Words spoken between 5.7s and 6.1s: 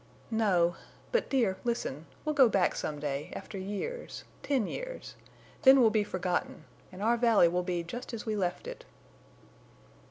we'll be